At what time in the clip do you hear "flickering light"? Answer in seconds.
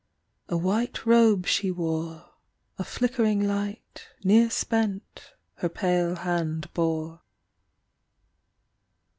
2.83-4.07